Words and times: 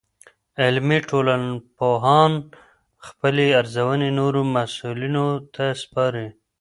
عملي 0.63 0.99
ټولنپوهان 1.09 2.31
خپلې 3.07 3.45
ارزونې 3.59 4.09
نورو 4.19 4.41
مسؤلینو 4.55 5.27
ته 5.53 5.65
سپاري. 5.81 6.27